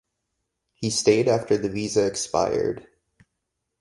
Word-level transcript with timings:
He 0.73 0.89
stayed 0.89 1.27
after 1.27 1.57
the 1.59 1.69
visa 1.69 2.07
expired. 2.07 2.87